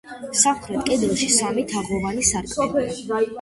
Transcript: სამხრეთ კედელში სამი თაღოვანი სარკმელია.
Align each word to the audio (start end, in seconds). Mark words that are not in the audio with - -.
სამხრეთ 0.37 0.81
კედელში 0.87 1.27
სამი 1.33 1.67
თაღოვანი 1.73 2.27
სარკმელია. 2.31 3.23